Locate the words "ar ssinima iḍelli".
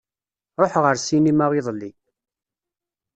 0.87-1.91